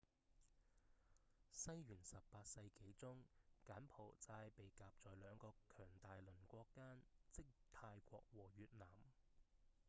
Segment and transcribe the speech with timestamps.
[1.51, 3.23] 西元18世紀中
[3.67, 8.87] 柬埔寨被夾在兩個強大鄰國間即泰國和越南